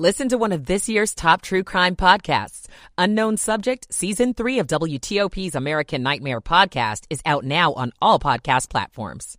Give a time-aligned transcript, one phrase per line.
[0.00, 2.68] Listen to one of this year's top true crime podcasts.
[2.96, 8.70] Unknown Subject, Season 3 of WTOP's American Nightmare podcast is out now on all podcast
[8.70, 9.36] platforms.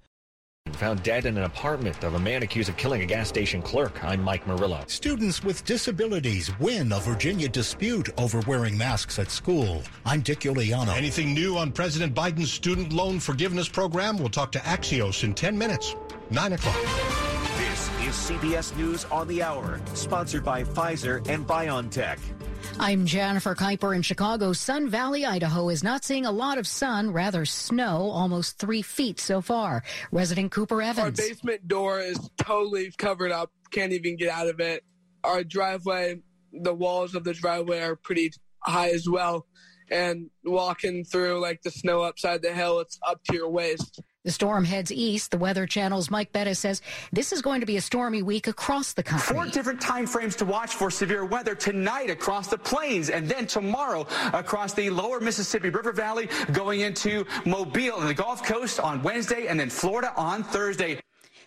[0.73, 4.03] Found dead in an apartment of a man accused of killing a gas station clerk.
[4.03, 4.83] I'm Mike Murillo.
[4.85, 9.81] Students with disabilities win a Virginia dispute over wearing masks at school.
[10.05, 10.96] I'm Dick Uliano.
[10.96, 14.15] Anything new on President Biden's student loan forgiveness program?
[14.15, 15.96] We'll talk to Axios in 10 minutes.
[16.30, 17.20] 9 o'clock.
[18.12, 22.20] This is CBS News on the Hour, sponsored by Pfizer and BioNTech.
[22.77, 24.52] I'm Jennifer Keiper in Chicago.
[24.52, 29.17] Sun Valley, Idaho is not seeing a lot of sun, rather snow, almost three feet
[29.17, 29.84] so far.
[30.12, 31.22] Resident Cooper Evans.
[31.22, 33.50] Our basement door is totally covered up.
[33.72, 34.84] Can't even get out of it.
[35.23, 36.20] Our driveway,
[36.52, 39.48] the walls of the driveway are pretty high as well.
[39.89, 44.02] And walking through like the snow upside the hill, it's up to your waist.
[44.23, 45.31] The storm heads east.
[45.31, 48.94] The Weather Channel's Mike Bettes says this is going to be a stormy week across
[48.94, 49.35] the country.
[49.35, 53.47] Four different time frames to watch for severe weather tonight across the plains and then
[53.47, 59.02] tomorrow across the lower Mississippi River Valley going into Mobile and the Gulf Coast on
[59.02, 61.00] Wednesday and then Florida on Thursday.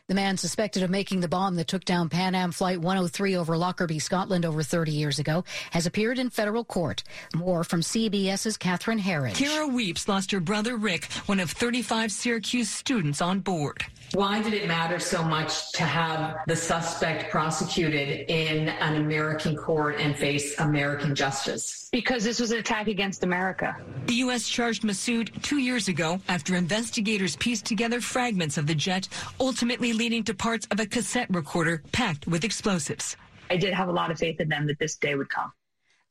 [0.07, 3.57] The man suspected of making the bomb that took down Pan Am Flight 103 over
[3.57, 7.03] Lockerbie, Scotland over 30 years ago has appeared in federal court.
[7.35, 9.37] More from CBS's Catherine Herridge.
[9.37, 13.87] Kara Weipz lost her brother Rick, one of 35 Syracuse students on board.
[14.15, 19.97] Why did it matter so much to have the suspect prosecuted in an American court
[19.99, 21.89] and face American justice?
[21.91, 23.77] Because this was an attack against America.
[24.07, 24.49] The U.S.
[24.49, 29.09] charged Masood two years ago after investigators pieced together fragments of the jet,
[29.41, 33.17] ultimately leading to parts of a cassette recorder packed with explosives.
[33.51, 35.51] I did have a lot of faith in them that this day would come.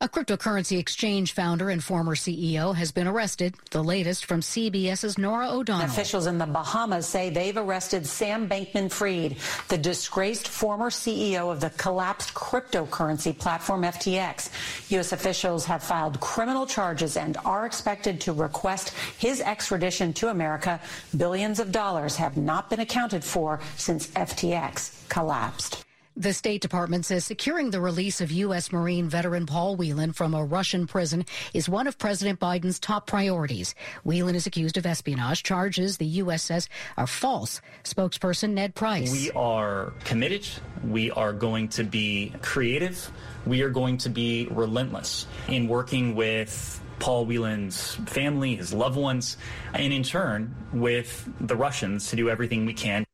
[0.04, 3.54] A cryptocurrency exchange founder and former CEO has been arrested.
[3.70, 5.86] The latest from CBS's Norah O'Donnell.
[5.86, 9.36] Officials in the Bahamas say they've arrested Sam Bankman Fried,
[9.70, 14.50] the disgraced former CEO of the collapsed cryptocurrency platform FTX.
[14.90, 15.12] U.S.
[15.12, 20.78] officials have filed criminal charges and are expected to request his extradition to America.
[21.16, 25.82] Billions of dollars have not been accounted for since FTX collapsed.
[26.16, 28.70] The State Department says securing the release of U.S.
[28.70, 33.74] Marine veteran Paul Whelan from a Russian prison is one of President Biden's top priorities.
[34.04, 36.44] Whelan is accused of espionage charges the U.S.
[36.44, 37.60] says are false.
[37.82, 39.10] Spokesperson Ned Price.
[39.10, 40.46] We are committed.
[40.84, 43.10] We are going to be creative.
[43.44, 49.36] We are going to be relentless in working with Paul Whelan's family, his loved ones,
[49.72, 53.04] and in turn with the Russians to do everything we can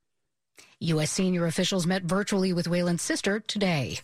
[0.80, 1.10] U.S.
[1.10, 3.98] senior officials met virtually with Whelan's sister today.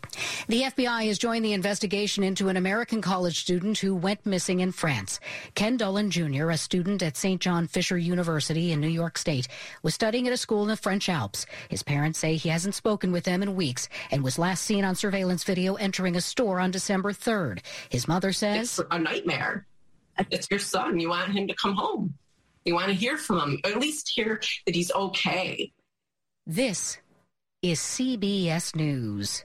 [0.47, 4.73] The FBI has joined the investigation into an American college student who went missing in
[4.73, 5.19] France.
[5.55, 7.41] Ken DeLand Jr., a student at St.
[7.41, 9.49] John Fisher University in New York State,
[9.83, 11.47] was studying at a school in the French Alps.
[11.71, 14.95] His parents say he hasn't spoken with them in weeks and was last seen on
[14.95, 17.61] surveillance video entering a store on December 3rd.
[17.89, 19.67] His mother says, It's a nightmare.
[20.31, 21.01] It's your son.
[21.01, 22.13] You want him to come home.
[22.67, 25.73] You want to hear from him, or at least hear that he's okay.
[26.49, 26.99] This
[27.61, 29.45] is CBS News.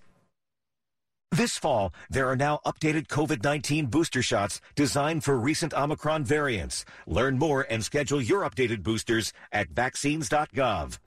[1.31, 6.85] This fall, there are now updated COVID 19 booster shots designed for recent Omicron variants.
[7.07, 10.99] Learn more and schedule your updated boosters at vaccines.gov.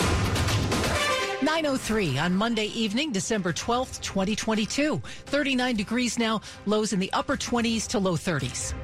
[1.44, 5.00] 903 on Monday evening, December 12th, 2022.
[5.26, 8.74] 39 degrees now, lows in the upper 20s to low 30s.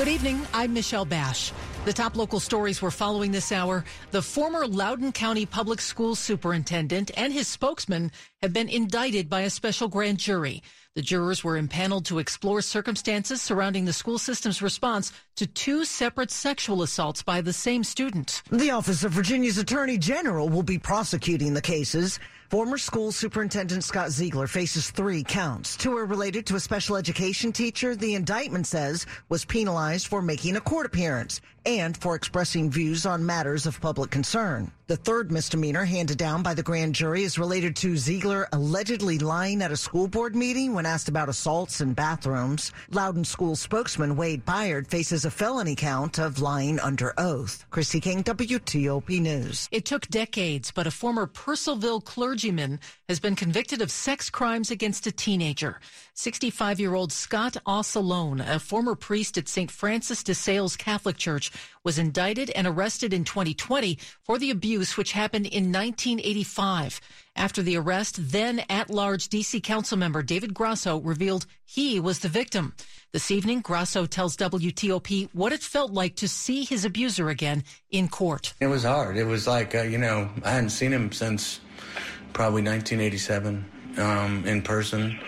[0.00, 0.46] Good evening.
[0.54, 1.52] I'm Michelle Basch.
[1.84, 3.84] The top local stories we're following this hour.
[4.12, 8.10] The former Loudoun County Public Schools superintendent and his spokesman
[8.40, 10.62] have been indicted by a special grand jury.
[10.94, 16.30] The jurors were impaneled to explore circumstances surrounding the school system's response to two separate
[16.30, 18.42] sexual assaults by the same student.
[18.50, 22.18] The Office of Virginia's Attorney General will be prosecuting the cases.
[22.50, 25.76] Former school superintendent Scott Ziegler faces three counts.
[25.76, 30.56] Two are related to a special education teacher the indictment says was penalized for making
[30.56, 34.70] a court appearance and for expressing views on matters of public concern.
[34.90, 39.62] The third misdemeanor handed down by the grand jury is related to Ziegler allegedly lying
[39.62, 42.72] at a school board meeting when asked about assaults in bathrooms.
[42.90, 47.64] Loudoun school spokesman Wade Byard faces a felony count of lying under oath.
[47.70, 49.68] Kristi King, WTOP News.
[49.70, 55.06] It took decades, but a former Purcellville clergyman has been convicted of sex crimes against
[55.06, 55.78] a teenager.
[56.14, 59.70] 65 year old Scott Asalone, a former priest at St.
[59.70, 61.49] Francis de Sales Catholic Church,
[61.84, 67.00] was indicted and arrested in 2020 for the abuse which happened in 1985.
[67.36, 72.74] After the arrest, then at-large DC council member David Grosso revealed he was the victim.
[73.12, 78.08] This evening, Grosso tells WTOP what it felt like to see his abuser again in
[78.08, 78.54] court.
[78.60, 79.16] It was hard.
[79.16, 81.60] It was like, uh, you know, I hadn't seen him since
[82.32, 83.64] probably 1987
[83.98, 85.18] um, in person.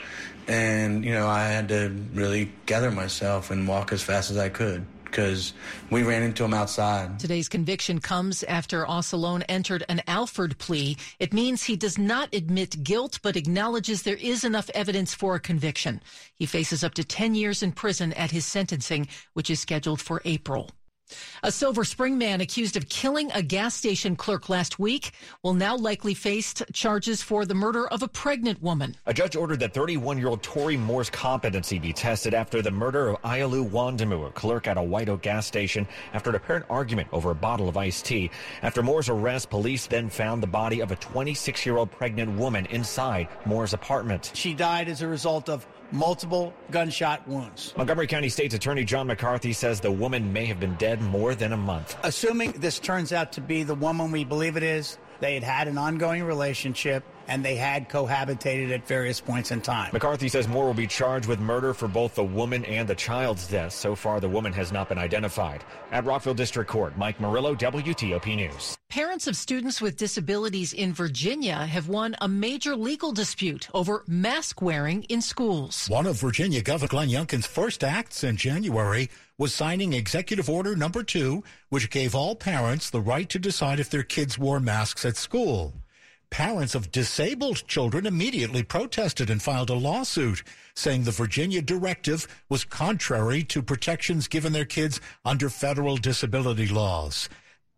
[0.48, 4.48] And, you know, I had to really gather myself and walk as fast as I
[4.48, 5.52] could because
[5.90, 7.20] we ran into him outside.
[7.20, 10.96] Today's conviction comes after Asalone entered an Alford plea.
[11.20, 15.40] It means he does not admit guilt, but acknowledges there is enough evidence for a
[15.40, 16.00] conviction.
[16.34, 20.22] He faces up to 10 years in prison at his sentencing, which is scheduled for
[20.24, 20.70] April.
[21.42, 25.12] A Silver Spring man accused of killing a gas station clerk last week
[25.42, 28.96] will now likely face charges for the murder of a pregnant woman.
[29.06, 33.10] A judge ordered that 31 year old Tori Moore's competency be tested after the murder
[33.10, 37.08] of Ayalu Wandamu, a clerk at a White Oak gas station, after an apparent argument
[37.12, 38.30] over a bottle of iced tea.
[38.62, 42.66] After Moore's arrest, police then found the body of a 26 year old pregnant woman
[42.66, 44.30] inside Moore's apartment.
[44.34, 47.74] She died as a result of multiple gunshot wounds.
[47.76, 51.52] Montgomery County State's Attorney John McCarthy says the woman may have been dead more than
[51.52, 51.96] a month.
[52.02, 55.68] Assuming this turns out to be the woman we believe it is, they had had
[55.68, 59.90] an ongoing relationship and they had cohabitated at various points in time.
[59.92, 63.46] McCarthy says Moore will be charged with murder for both the woman and the child's
[63.46, 63.72] death.
[63.72, 65.64] So far, the woman has not been identified.
[65.90, 68.76] At Rockville District Court, Mike Murillo, WTOP News.
[68.88, 74.60] Parents of students with disabilities in Virginia have won a major legal dispute over mask
[74.60, 75.86] wearing in schools.
[75.88, 79.08] One of Virginia Governor Glenn Youngkin's first acts in January
[79.38, 83.88] was signing Executive Order Number Two, which gave all parents the right to decide if
[83.88, 85.72] their kids wore masks at school.
[86.32, 90.42] Parents of disabled children immediately protested and filed a lawsuit
[90.74, 97.28] saying the Virginia directive was contrary to protections given their kids under federal disability laws.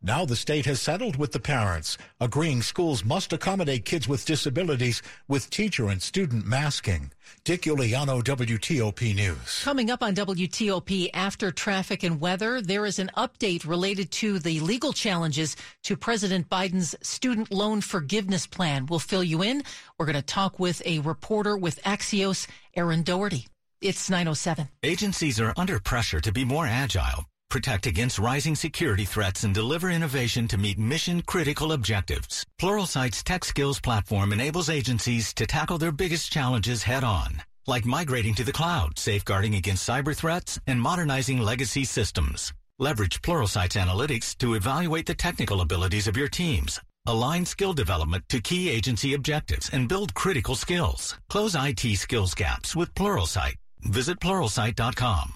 [0.07, 5.01] Now the state has settled with the parents, agreeing schools must accommodate kids with disabilities
[5.29, 7.11] with teacher and student masking.
[7.43, 9.63] Dick Uliano, WTOP News.
[9.65, 14.61] Coming up on WTOP after traffic and weather, there is an update related to the
[14.61, 18.85] legal challenges to President Biden's student loan forgiveness plan.
[18.85, 19.63] We'll fill you in.
[19.99, 23.47] We're going to talk with a reporter with Axios, Erin Doherty.
[23.81, 24.69] It's 907.
[24.83, 29.91] Agencies are under pressure to be more agile protect against rising security threats, and deliver
[29.91, 32.45] innovation to meet mission critical objectives.
[32.61, 38.35] Pluralsight's tech skills platform enables agencies to tackle their biggest challenges head on, like migrating
[38.35, 42.53] to the cloud, safeguarding against cyber threats, and modernizing legacy systems.
[42.79, 46.81] Leverage Pluralsight's analytics to evaluate the technical abilities of your teams.
[47.07, 51.17] Align skill development to key agency objectives and build critical skills.
[51.29, 53.55] Close IT skills gaps with Pluralsight.
[53.83, 55.35] Visit pluralsight.com.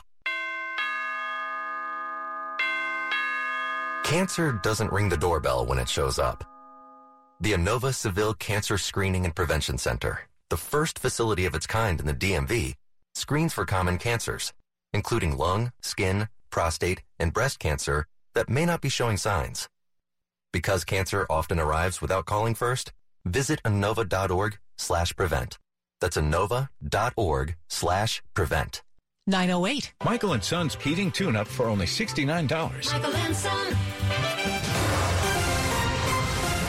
[4.09, 6.43] Cancer doesn't ring the doorbell when it shows up.
[7.43, 12.07] The Inova Saville Cancer Screening and Prevention Center, the first facility of its kind in
[12.07, 12.77] the DMV,
[13.15, 14.55] screens for common cancers,
[14.95, 19.69] including lung, skin, prostate, and breast cancer that may not be showing signs.
[20.55, 22.95] Because cancer often arrives without calling first,
[23.27, 25.59] visit Inova.org slash prevent.
[26.01, 28.83] That's inova.org slash prevent.
[29.29, 29.93] 908.
[30.05, 32.93] Michael and Son's heating tune-up for only $69.
[32.93, 33.77] Michael and Son.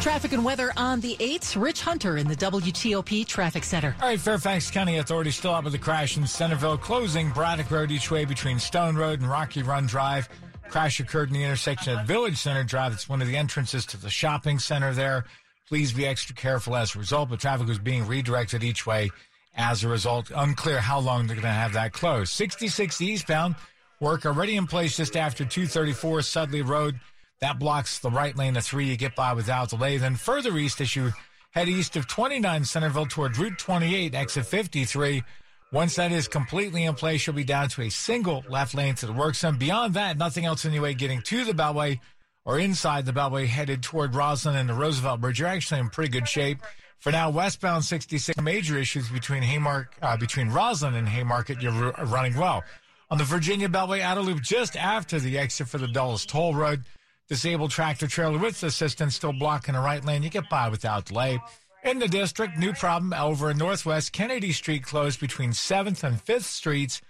[0.01, 1.61] Traffic and weather on the 8th.
[1.61, 3.95] Rich Hunter in the WTOP Traffic Center.
[4.01, 7.91] All right, Fairfax County authorities still out with the crash in Centreville, closing Braddock Road
[7.91, 10.29] each way between Stone Road and Rocky Run Drive.
[10.69, 12.93] Crash occurred in the intersection of Village Center Drive.
[12.93, 15.25] It's one of the entrances to the shopping center there.
[15.67, 19.11] Please be extra careful as a result, but traffic was being redirected each way
[19.55, 20.31] as a result.
[20.35, 22.31] Unclear how long they're going to have that closed.
[22.33, 23.55] 66 eastbound,
[23.99, 26.99] work already in place just after 234 Sudley Road.
[27.41, 28.85] That blocks the right lane of three.
[28.85, 29.97] You get by without delay.
[29.97, 31.11] Then further east as you
[31.51, 35.23] head east of 29 Centreville toward Route 28, exit 53.
[35.71, 39.05] Once that is completely in place, you'll be down to a single left lane to
[39.05, 39.57] the work zone.
[39.57, 41.99] Beyond that, nothing else anyway getting to the Beltway
[42.43, 45.39] or inside the Beltway headed toward Rosslyn and the Roosevelt Bridge.
[45.39, 46.59] You're actually in pretty good shape.
[46.99, 52.35] For now, westbound 66 major issues between Haymarket, uh, between Rosslyn and Haymarket, you're running
[52.35, 52.63] well.
[53.09, 56.83] On the Virginia Beltway outer loop, just after the exit for the Dulles Toll Road,
[57.29, 60.23] disabled tractor trailer with assistance still blocking the right lane.
[60.23, 61.39] You get by without delay.
[61.83, 67.01] In the district, new problem over Northwest Kennedy Street closed between 7th and 5th Streets.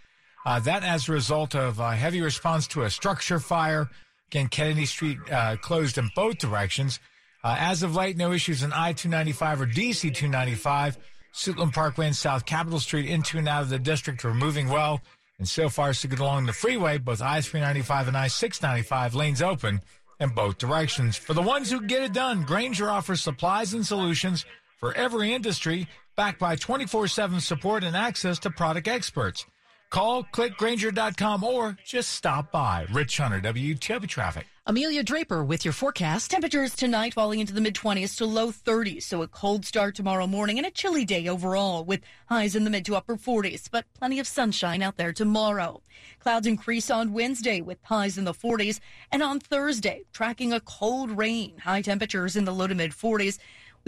[0.45, 3.89] Uh, that as a result of a heavy response to a structure fire.
[4.27, 6.99] Again, Kennedy Street uh, closed in both directions.
[7.43, 10.97] Uh, as of late, no issues in I-295 or DC-295.
[11.33, 15.01] Suitland Parkway and South Capitol Street into and out of the district are moving well.
[15.37, 19.41] And so far, so good along the freeway, both I 395 and I 695 lanes
[19.41, 19.81] open
[20.19, 21.15] in both directions.
[21.15, 24.45] For the ones who get it done, Grainger offers supplies and solutions
[24.79, 29.45] for every industry, backed by 24 7 support and access to product experts.
[29.89, 32.85] Call clickgrainger.com or just stop by.
[32.91, 34.45] Rich Hunter, WTOP Traffic.
[34.67, 36.29] Amelia Draper with your forecast.
[36.29, 40.27] Temperatures tonight falling into the mid 20s to low 30s, so a cold start tomorrow
[40.27, 43.85] morning and a chilly day overall with highs in the mid to upper 40s, but
[43.97, 45.81] plenty of sunshine out there tomorrow.
[46.19, 48.79] Clouds increase on Wednesday with highs in the 40s,
[49.11, 53.39] and on Thursday, tracking a cold rain, high temperatures in the low to mid 40s.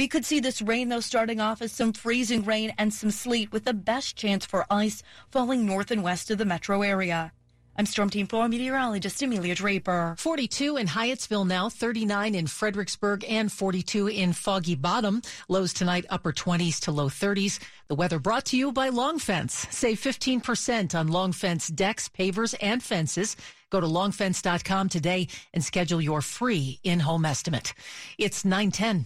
[0.02, 3.52] We could see this rain, though, starting off as some freezing rain and some sleet,
[3.52, 7.32] with the best chance for ice falling north and west of the metro area.
[7.78, 10.16] I'm Storm Team 4 meteorologist Amelia Draper.
[10.18, 15.22] 42 in Hyattsville now, 39 in Fredericksburg, and 42 in Foggy Bottom.
[15.50, 17.60] Lows tonight, upper 20s to low 30s.
[17.88, 19.68] The weather brought to you by Long Fence.
[19.70, 23.38] Save 15% on Long Fence decks, pavers, and fences.
[23.70, 27.76] Go to longfence.com today and schedule your free in-home estimate.
[28.18, 29.06] It's 910.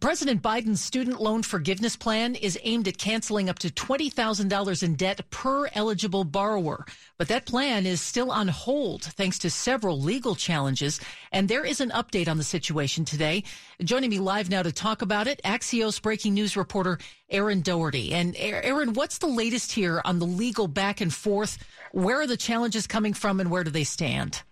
[0.00, 5.30] President Biden's student loan forgiveness plan is aimed at canceling up to $20,000 in debt
[5.30, 6.84] per eligible borrower.
[7.16, 11.00] But that plan is still on hold thanks to several legal challenges.
[11.32, 13.44] And there is an update on the situation today.
[13.82, 16.98] Joining me live now to talk about it, Axios breaking news reporter
[17.30, 18.12] Erin Doherty.
[18.12, 21.58] And Erin, what's the latest here on the legal back and forth?
[21.92, 24.42] Where are the challenges coming from and where do they stand?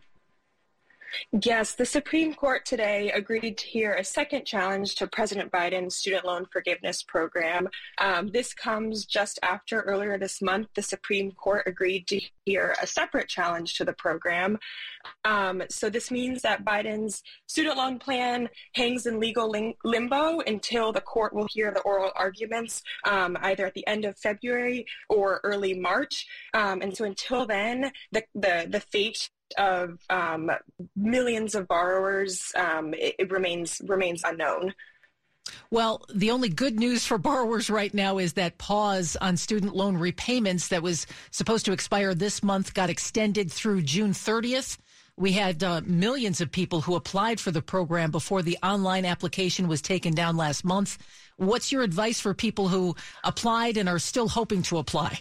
[1.45, 6.25] Yes, the Supreme Court today agreed to hear a second challenge to President Biden's student
[6.25, 7.69] loan forgiveness program.
[7.99, 12.87] Um, this comes just after earlier this month, the Supreme Court agreed to hear a
[12.87, 14.59] separate challenge to the program.
[15.25, 20.93] Um, so this means that Biden's student loan plan hangs in legal lim- limbo until
[20.93, 25.41] the court will hear the oral arguments um, either at the end of February or
[25.45, 26.27] early March.
[26.55, 30.51] Um, and so until then, the, the, the fate of um,
[30.95, 34.75] millions of borrowers, um, it, it remains remains unknown.
[35.71, 39.97] Well, the only good news for borrowers right now is that pause on student loan
[39.97, 44.79] repayments that was supposed to expire this month got extended through June 30th.
[45.17, 49.67] We had uh, millions of people who applied for the program before the online application
[49.67, 50.99] was taken down last month.
[51.37, 55.21] What's your advice for people who applied and are still hoping to apply?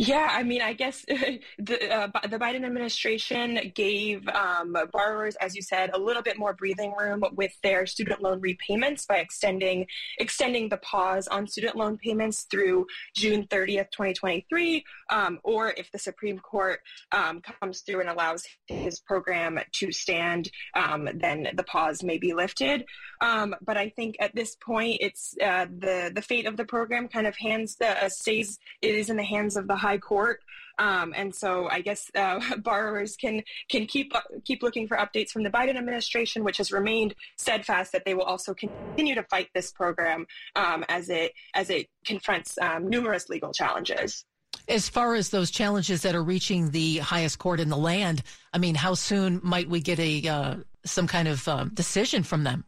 [0.00, 1.04] Yeah, I mean, I guess
[1.58, 6.54] the uh, the Biden administration gave um, borrowers, as you said, a little bit more
[6.54, 9.86] breathing room with their student loan repayments by extending
[10.18, 12.86] extending the pause on student loan payments through
[13.16, 16.78] June 30th, 2023, um, or if the Supreme Court
[17.10, 22.32] um, comes through and allows his program to stand, um, then the pause may be
[22.34, 22.84] lifted.
[23.20, 27.08] Um, but I think at this point, it's uh, the the fate of the program
[27.08, 30.40] kind of hands the uh, stays it is in the hands of the high court.
[30.78, 34.12] Um, and so I guess uh, borrowers can can keep
[34.44, 38.28] keep looking for updates from the Biden administration, which has remained steadfast that they will
[38.34, 43.52] also continue to fight this program um, as it as it confronts um, numerous legal
[43.52, 44.24] challenges.
[44.68, 48.58] As far as those challenges that are reaching the highest court in the land, I
[48.58, 52.64] mean, how soon might we get a uh, some kind of um, decision from them?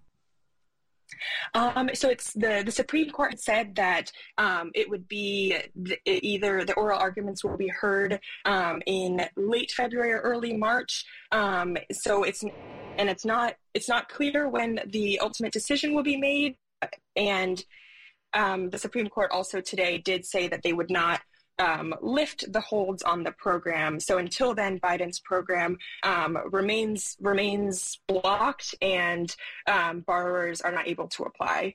[1.55, 6.64] Um, so it's the the Supreme Court said that um, it would be the, either
[6.64, 11.05] the oral arguments will be heard um, in late February or early March.
[11.33, 16.17] Um, so it's and it's not it's not clear when the ultimate decision will be
[16.17, 16.57] made.
[17.17, 17.62] And
[18.33, 21.21] um, the Supreme Court also today did say that they would not
[21.61, 24.00] um, lift the holds on the program.
[24.00, 29.35] So until then, Biden's program um, remains remains blocked, and
[29.67, 31.75] um, borrowers are not able to apply.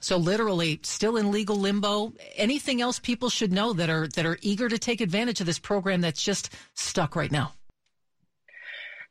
[0.00, 2.12] So literally, still in legal limbo.
[2.36, 5.58] Anything else people should know that are that are eager to take advantage of this
[5.58, 7.54] program that's just stuck right now?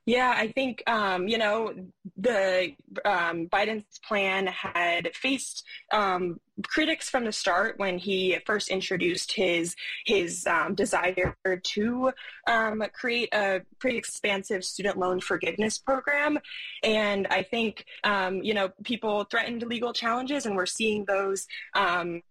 [0.05, 1.73] Yeah, I think um, you know
[2.17, 2.73] the
[3.05, 9.75] um, Biden's plan had faced um, critics from the start when he first introduced his
[10.05, 12.11] his um, desire to
[12.47, 16.37] um, create a pretty expansive student loan forgiveness program,
[16.83, 21.47] and I think um, you know people threatened legal challenges, and we're seeing those.
[21.77, 22.21] you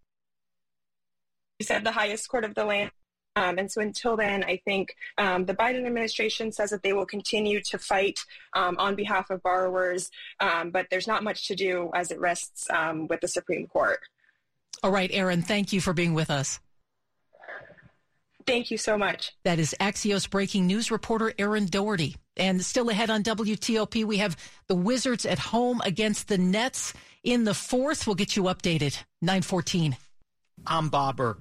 [1.62, 2.90] said the highest court of the land
[3.36, 7.06] um, and so until then, I think um, the Biden administration says that they will
[7.06, 8.20] continue to fight
[8.54, 10.10] um, on behalf of borrowers,
[10.40, 14.00] um, but there's not much to do as it rests um, with the Supreme Court.
[14.82, 16.60] All right, Erin, thank you for being with us.
[18.46, 19.32] Thank you so much.
[19.44, 22.16] That is Axios breaking news reporter Erin Doherty.
[22.36, 24.36] And still ahead on WTOP, we have
[24.66, 28.06] the Wizards at home against the Nets in the fourth.
[28.06, 28.98] We'll get you updated.
[29.20, 29.96] 914.
[30.66, 31.40] I'm Bob Burke.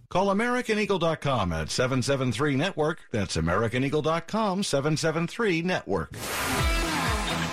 [0.11, 2.99] Call AmericanEagle.com at 773 Network.
[3.11, 6.13] That's AmericanEagle.com 773 Network.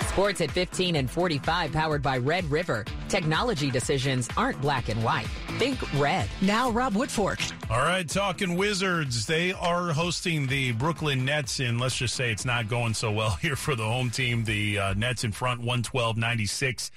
[0.09, 2.85] Sports at 15 and 45 powered by Red River.
[3.09, 5.29] Technology decisions aren't black and white.
[5.59, 6.29] Think red.
[6.41, 7.53] Now Rob Woodfork.
[7.71, 9.25] All right, talking Wizards.
[9.27, 13.31] They are hosting the Brooklyn Nets, and let's just say it's not going so well
[13.41, 14.43] here for the home team.
[14.43, 16.91] The uh, Nets in front, 112 96.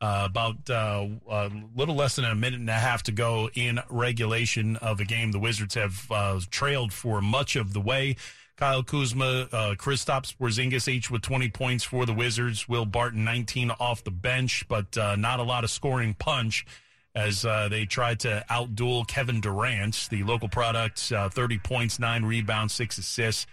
[0.00, 3.80] Uh, about uh, a little less than a minute and a half to go in
[3.90, 5.32] regulation of the game.
[5.32, 8.14] The Wizards have uh, trailed for much of the way.
[8.58, 12.68] Kyle Kuzma, uh, Kristaps Porzingis each with 20 points for the Wizards.
[12.68, 16.66] Will Barton 19 off the bench, but uh, not a lot of scoring punch
[17.14, 22.24] as uh, they tried to outduel Kevin Durant, the local product, uh, 30 points, nine
[22.24, 23.46] rebounds, six assists.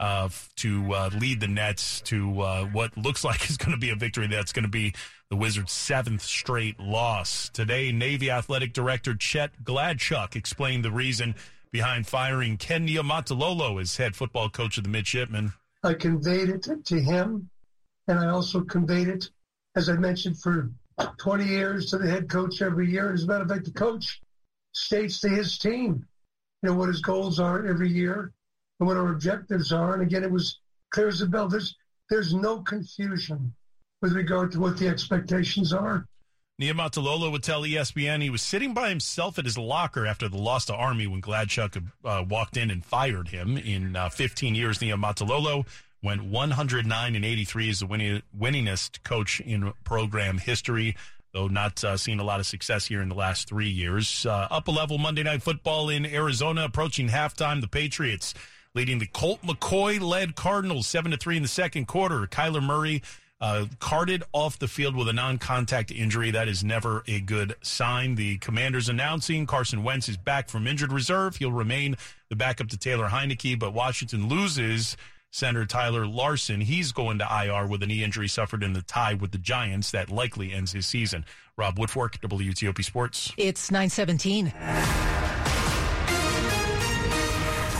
[0.00, 3.90] Uh, to uh, lead the Nets to uh, what looks like is going to be
[3.90, 4.94] a victory that's going to be
[5.28, 7.50] the Wizards' seventh straight loss.
[7.50, 11.34] Today, Navy Athletic Director Chet Gladchuk explained the reason
[11.70, 15.52] behind firing Ken Niumatalolo as head football coach of the midshipmen.
[15.82, 17.50] I conveyed it to him,
[18.08, 19.28] and I also conveyed it,
[19.76, 20.70] as I mentioned, for
[21.18, 23.12] 20 years to the head coach every year.
[23.12, 24.22] As a matter of fact, the coach
[24.72, 26.06] states to his team,
[26.62, 28.32] you know, what his goals are every year
[28.80, 29.94] and what our objectives are.
[29.94, 30.58] And again, it was
[30.90, 31.48] clear as a bell.
[31.48, 31.76] There's,
[32.08, 33.54] there's no confusion
[34.02, 36.06] with regard to what the expectations are.
[36.60, 40.66] Niumatalolo would tell ESPN he was sitting by himself at his locker after the loss
[40.66, 43.56] to Army when Gladchuk uh, walked in and fired him.
[43.56, 45.66] In uh, 15 years, Niumatalolo
[46.02, 50.96] went 109 and 83 as the winning, winningest coach in program history,
[51.32, 54.26] though not uh, seeing a lot of success here in the last three years.
[54.26, 57.62] Uh, up a level Monday Night Football in Arizona approaching halftime.
[57.62, 58.34] The Patriots
[58.74, 62.26] leading the Colt McCoy led Cardinals 7 to 3 in the second quarter.
[62.26, 63.02] Kyler Murray
[63.40, 66.30] uh, carted off the field with a non-contact injury.
[66.30, 68.14] That is never a good sign.
[68.14, 71.36] The Commanders announcing Carson Wentz is back from injured reserve.
[71.36, 71.96] He'll remain
[72.28, 74.96] the backup to Taylor Heinicke, but Washington loses
[75.30, 76.60] center Tyler Larsen.
[76.60, 79.90] He's going to IR with a knee injury suffered in the tie with the Giants
[79.92, 81.24] that likely ends his season.
[81.56, 83.32] Rob Woodfork, WTOP Sports.
[83.36, 84.52] It's 917.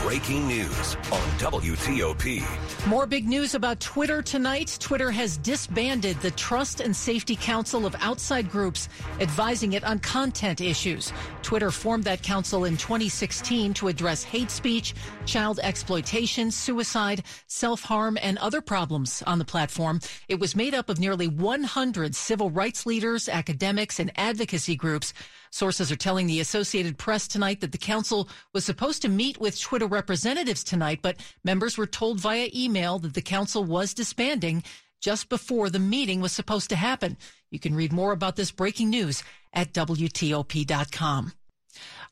[0.02, 2.86] Breaking news on WTOP.
[2.86, 4.78] More big news about Twitter tonight.
[4.80, 8.88] Twitter has disbanded the Trust and Safety Council of outside groups
[9.20, 11.12] advising it on content issues.
[11.42, 14.94] Twitter formed that council in 2016 to address hate speech,
[15.26, 20.00] child exploitation, suicide, self harm, and other problems on the platform.
[20.28, 25.12] It was made up of nearly 100 civil rights leaders, academics, and advocacy groups.
[25.50, 29.60] Sources are telling the Associated Press tonight that the council was supposed to meet with
[29.60, 34.62] Twitter representatives tonight, but members were told via email that the council was disbanding
[35.00, 37.16] just before the meeting was supposed to happen.
[37.50, 41.32] You can read more about this breaking news at WTOP.com.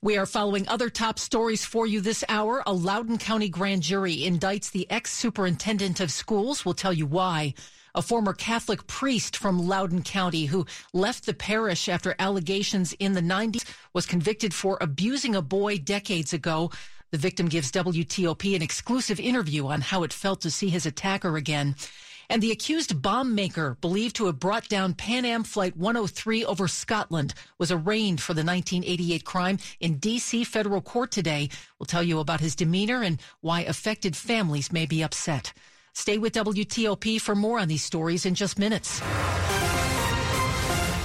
[0.01, 2.63] We are following other top stories for you this hour.
[2.67, 6.65] A Loudoun County grand jury indicts the ex superintendent of schools.
[6.65, 7.55] We'll tell you why
[7.99, 13.21] a former Catholic priest from Loudoun County who left the parish after allegations in the
[13.21, 16.71] 90s, was convicted for abusing a boy decades ago.
[17.11, 21.37] The victim gives WTOP an exclusive interview on how it felt to see his attacker
[21.37, 21.75] again.
[22.31, 26.69] And the accused bomb maker, believed to have brought down Pan Am Flight 103 over
[26.69, 30.45] Scotland, was arraigned for the 1988 crime in D.C.
[30.45, 31.49] federal court today.
[31.81, 35.53] We'll tell you about his demeanor and why affected families may be upset.
[35.99, 39.01] Stay with WTOP for more on these stories in just minutes.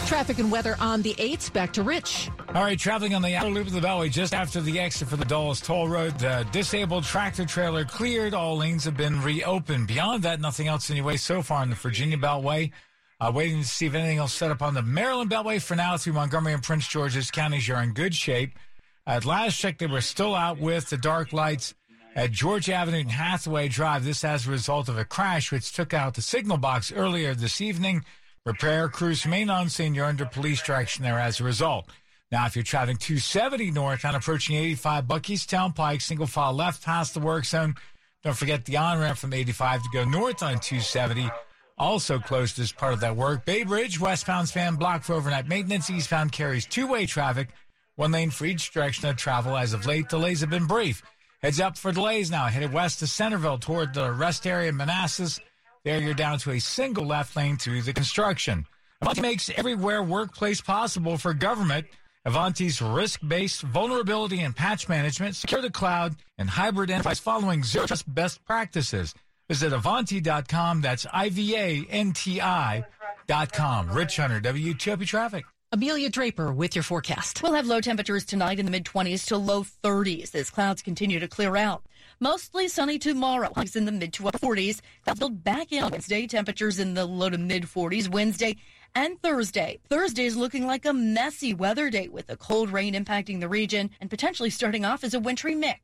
[0.06, 1.52] Traffic and weather on the 8th.
[1.52, 2.30] Back to Rich.
[2.50, 5.18] All right, traveling on the outer loop of the Beltway just after the exit for
[5.18, 6.20] the Dulles Toll Road.
[6.20, 8.36] The disabled tractor trailer cleared.
[8.36, 9.88] All lanes have been reopened.
[9.88, 12.72] Beyond that, nothing else anyway so far in the Virginia Beltway.
[13.20, 15.60] Uh, waiting to see if anything else set up on the Maryland Beltway.
[15.60, 18.60] For now, through Montgomery and Prince George's counties, you're in good shape.
[19.08, 21.74] At last check, they were still out with the dark lights
[22.16, 24.06] at George Avenue and Hathaway Drive.
[24.06, 27.62] This as a result of a crash which took out the signal box earlier this
[27.62, 28.04] evening.
[28.46, 29.96] Repair crews remain on scene.
[29.96, 31.88] You're under police direction there as a result.
[32.32, 37.14] Now, if you're traveling 270 north on approaching 85 Buckeystown Pike, single file left past
[37.14, 37.76] the work zone.
[38.24, 41.30] Don't forget the on ramp from 85 to go north on 270.
[41.78, 43.46] Also closed as part of that work.
[43.46, 45.90] Bay Bridge, westbound span blocked for overnight maintenance.
[45.90, 47.50] Eastbound carries two way traffic,
[47.96, 49.58] one lane for each direction of travel.
[49.58, 51.04] As of late, delays have been brief.
[51.44, 52.46] Heads up for delays now.
[52.46, 55.42] Headed west to Centreville toward the rest area of Manassas.
[55.84, 58.66] There you're down to a single left lane through the construction.
[59.02, 61.88] Ivanti makes everywhere workplace possible for government.
[62.26, 68.06] Ivanti's risk-based vulnerability and patch management, secure the cloud, and hybrid enterprise following zero trust
[68.16, 69.14] best practices.
[69.50, 70.80] Visit Ivanti.com.
[70.80, 72.86] That's I-V-A-N-T-I
[73.28, 73.92] dot com.
[73.92, 75.44] Rich Hunter, WTOP Traffic.
[75.74, 77.42] Amelia Draper with your forecast.
[77.42, 81.20] We'll have low temperatures tonight in the mid 20s to low 30s as clouds continue
[81.20, 81.84] to clear out.
[82.20, 83.52] Mostly sunny tomorrow.
[83.56, 84.82] Highs in the mid to upper 40s.
[85.04, 86.28] That'll build back in Wednesday.
[86.28, 88.58] Temperatures in the low to mid 40s Wednesday
[88.94, 89.80] and Thursday.
[89.90, 93.90] Thursday is looking like a messy weather day with a cold rain impacting the region
[94.00, 95.80] and potentially starting off as a wintry mix.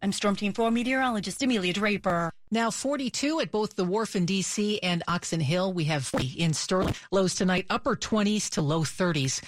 [0.00, 2.30] I'm Storm Team 4 meteorologist Amelia Draper.
[2.54, 4.78] Now 42 at both the Wharf in D.C.
[4.78, 5.72] and Oxon Hill.
[5.72, 6.94] We have 40 in Sterling.
[7.10, 9.42] Lows tonight, upper 20s to low 30s.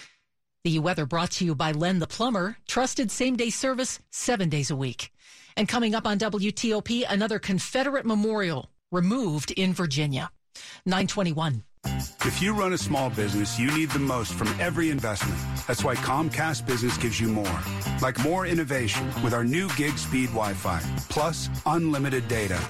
[0.65, 2.57] The weather brought to you by Len the Plumber.
[2.67, 5.13] Trusted same day service seven days a week.
[5.57, 10.33] And coming up on WTOP, another Confederate memorial removed in Virginia.
[10.85, 11.63] 921.
[12.25, 15.39] If you run a small business, you need the most from every investment.
[15.69, 17.61] That's why Comcast Business gives you more.
[18.03, 22.61] Like more innovation with our new gig speed Wi Fi, plus unlimited data.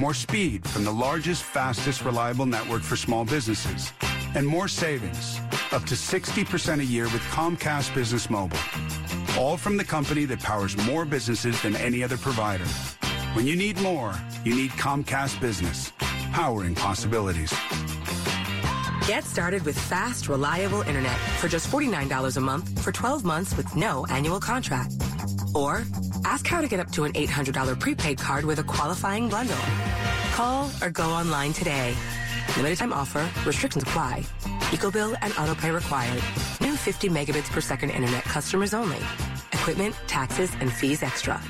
[0.00, 3.92] More speed from the largest, fastest, reliable network for small businesses.
[4.34, 5.38] And more savings,
[5.72, 8.56] up to 60% a year with Comcast Business Mobile.
[9.38, 12.64] All from the company that powers more businesses than any other provider.
[13.34, 15.92] When you need more, you need Comcast Business,
[16.32, 17.52] powering possibilities.
[19.06, 23.76] Get started with fast, reliable internet for just $49 a month for 12 months with
[23.76, 24.94] no annual contract.
[25.54, 25.84] Or
[26.24, 29.56] ask how to get up to an $800 prepaid card with a qualifying bundle.
[30.32, 31.94] Call or go online today.
[32.56, 34.24] Limited time offer, restrictions apply.
[34.70, 36.22] EcoBill and autopay required.
[36.60, 38.98] New 50 megabits per second internet customers only.
[39.52, 41.40] Equipment, taxes, and fees extra.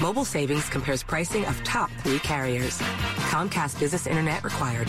[0.00, 2.78] Mobile savings compares pricing of top three carriers.
[3.30, 4.88] Comcast Business Internet required.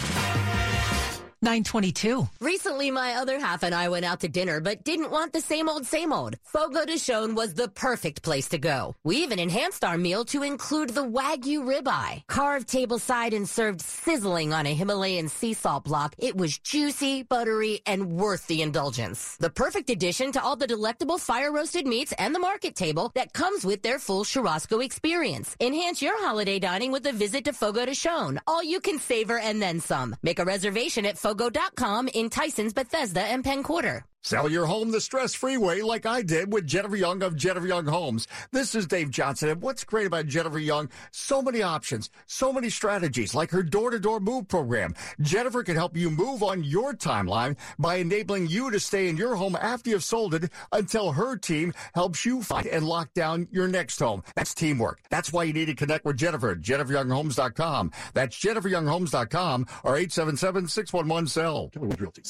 [1.43, 2.29] 922.
[2.39, 5.67] Recently, my other half and I went out to dinner, but didn't want the same
[5.67, 6.35] old, same old.
[6.43, 8.95] Fogo de Chão was the perfect place to go.
[9.03, 12.21] We even enhanced our meal to include the Wagyu ribeye.
[12.27, 17.81] Carved tableside and served sizzling on a Himalayan sea salt block, it was juicy, buttery,
[17.87, 19.35] and worth the indulgence.
[19.37, 23.33] The perfect addition to all the delectable fire roasted meats and the market table that
[23.33, 25.55] comes with their full churrasco experience.
[25.59, 28.37] Enhance your holiday dining with a visit to Fogo de Chão.
[28.45, 30.15] All you can savor and then some.
[30.21, 34.03] Make a reservation at Fogo Fogo.com in Tysons, Bethesda, and Penn Quarter.
[34.23, 37.87] Sell your home the stress-free way like I did with Jennifer Young of Jennifer Young
[37.87, 38.27] Homes.
[38.51, 40.89] This is Dave Johnson, and what's great about Jennifer Young?
[41.09, 44.93] So many options, so many strategies, like her door-to-door move program.
[45.21, 49.35] Jennifer can help you move on your timeline by enabling you to stay in your
[49.35, 53.67] home after you've sold it until her team helps you find and lock down your
[53.67, 54.21] next home.
[54.35, 55.01] That's teamwork.
[55.09, 57.91] That's why you need to connect with Jennifer at jenniferyounghomes.com.
[58.13, 61.69] That's jenniferyounghomes.com or 877-611-SELL.
[61.69, 62.21] Keller Williams Realty,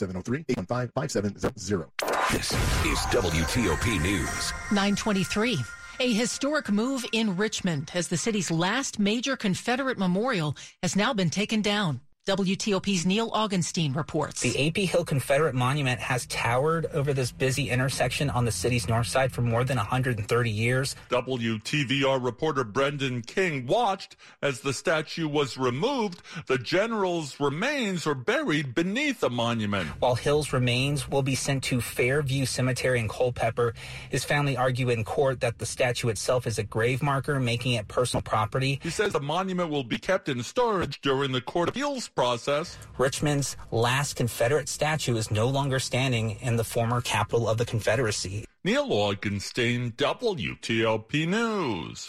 [2.02, 2.32] 703-815-5700.
[2.32, 4.54] This is WTOP News.
[4.72, 5.58] 923.
[6.00, 11.30] A historic move in Richmond as the city's last major Confederate memorial has now been
[11.30, 12.02] taken down.
[12.28, 14.42] WTOP's Neil Augenstein reports.
[14.42, 19.08] The AP Hill Confederate Monument has towered over this busy intersection on the city's north
[19.08, 20.96] side for more than 130 years.
[21.10, 26.22] WTVR reporter Brendan King watched as the statue was removed.
[26.46, 29.90] The general's remains are buried beneath the monument.
[29.98, 33.74] While Hill's remains will be sent to Fairview Cemetery in Culpeper,
[34.12, 37.88] his family argue in court that the statue itself is a grave marker, making it
[37.88, 38.80] personal property.
[38.84, 42.78] He says the monument will be kept in storage during the court appeals process.
[42.98, 48.46] Richmond's last Confederate statue is no longer standing in the former capital of the Confederacy.
[48.64, 52.08] Neil Augenstein, WTOP News.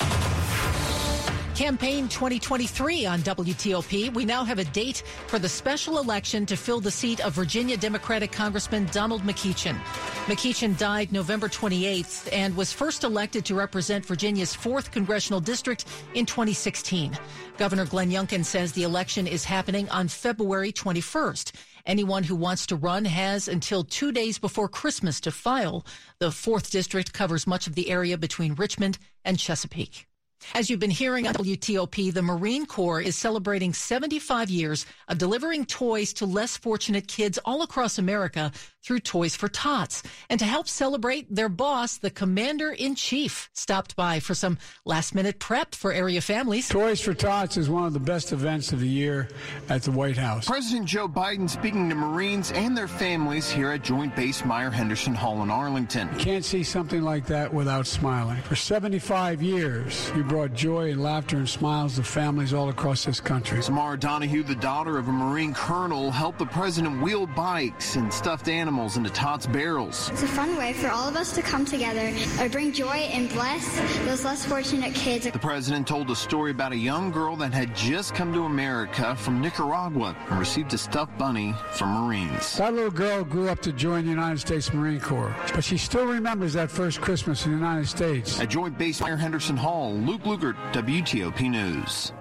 [1.55, 4.15] Campaign 2023 on WTOP.
[4.15, 7.77] We now have a date for the special election to fill the seat of Virginia
[7.77, 9.77] Democratic Congressman Donald McEachin.
[10.25, 15.85] McEachin died November 28th and was first elected to represent Virginia's 4th congressional district
[16.15, 17.19] in 2016.
[17.59, 21.53] Governor Glenn Youngkin says the election is happening on February 21st.
[21.85, 25.85] Anyone who wants to run has until two days before Christmas to file.
[26.19, 30.07] The 4th district covers much of the area between Richmond and Chesapeake.
[30.55, 35.67] As you've been hearing on WTOP, the Marine Corps is celebrating 75 years of delivering
[35.67, 38.53] toys to less fortunate kids all across America
[38.83, 40.03] through Toys for Tots.
[40.29, 45.15] And to help celebrate, their boss, the Commander in Chief, stopped by for some last
[45.15, 46.69] minute prep for area families.
[46.69, 49.29] Toys for Tots is one of the best events of the year
[49.69, 50.47] at the White House.
[50.47, 55.15] President Joe Biden speaking to Marines and their families here at Joint Base Myer Henderson
[55.15, 56.09] Hall in Arlington.
[56.15, 58.43] You can't see something like that without smiling.
[58.43, 63.21] For 75 years, you brought joy and laughter and smiles to families all across this
[63.21, 63.63] country.
[63.63, 68.49] Samara Donahue, the daughter of a Marine colonel, helped the president wheel bikes and stuffed
[68.49, 70.09] animals into Tots barrels.
[70.09, 73.29] It's a fun way for all of us to come together and bring joy and
[73.29, 75.31] bless those less fortunate kids.
[75.31, 79.15] The president told a story about a young girl that had just come to America
[79.17, 82.57] from Nicaragua and received a stuffed bunny from Marines.
[82.57, 86.07] That little girl grew up to join the United States Marine Corps, but she still
[86.07, 88.41] remembers that first Christmas in the United States.
[88.41, 92.13] At Joint Base Myer Henderson Hall, Luke Lukert, WTOP News.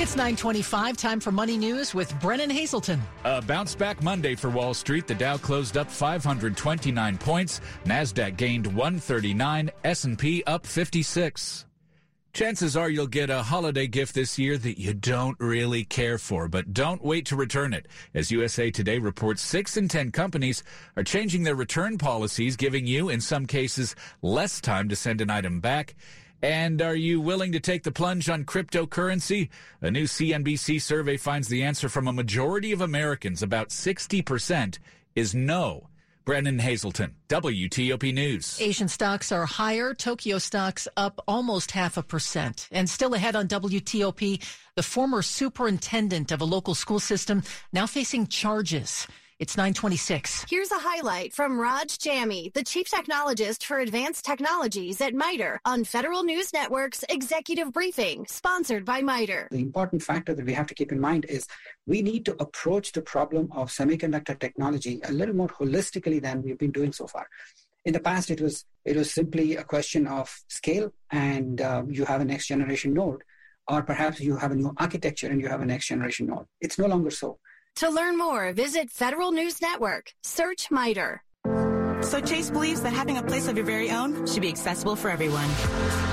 [0.00, 3.00] It's 925, time for Money News with Brennan Haselton.
[3.24, 5.06] A bounce back Monday for Wall Street.
[5.06, 7.60] The Dow closed up 529 points.
[7.84, 9.70] NASDAQ gained 139.
[9.84, 11.66] S&P up 56.
[12.32, 16.46] Chances are you'll get a holiday gift this year that you don't really care for,
[16.46, 17.88] but don't wait to return it.
[18.14, 20.62] As USA Today reports, 6 in 10 companies
[20.96, 25.30] are changing their return policies, giving you, in some cases, less time to send an
[25.30, 25.96] item back.
[26.42, 29.48] And are you willing to take the plunge on cryptocurrency?
[29.80, 34.78] A new CNBC survey finds the answer from a majority of Americans, about 60%,
[35.16, 35.88] is no.
[36.24, 38.60] Brennan Haselton, WTOP News.
[38.60, 39.94] Asian stocks are higher.
[39.94, 42.68] Tokyo stocks up almost half a percent.
[42.70, 44.44] And still ahead on WTOP,
[44.76, 49.06] the former superintendent of a local school system now facing charges.
[49.40, 50.46] It's 926.
[50.50, 55.84] Here's a highlight from Raj Jammy, the chief technologist for advanced technologies at MITRE on
[55.84, 59.46] Federal News Network's executive briefing, sponsored by MITRE.
[59.52, 61.46] The important factor that we have to keep in mind is
[61.86, 66.58] we need to approach the problem of semiconductor technology a little more holistically than we've
[66.58, 67.28] been doing so far.
[67.84, 72.04] In the past, it was it was simply a question of scale, and uh, you
[72.06, 73.22] have a next generation node,
[73.68, 76.46] or perhaps you have a new architecture and you have a next generation node.
[76.60, 77.38] It's no longer so.
[77.78, 80.12] To learn more, visit Federal News Network.
[80.24, 81.22] Search MITRE.
[82.00, 85.10] So Chase believes that having a place of your very own should be accessible for
[85.10, 85.48] everyone.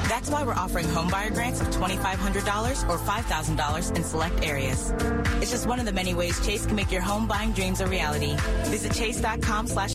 [0.07, 4.93] That's why we're offering homebuyer grants of $2,500 or $5,000 in select areas.
[5.41, 7.87] It's just one of the many ways Chase can make your home buying dreams a
[7.87, 8.35] reality.
[8.65, 9.93] Visit chase.com slash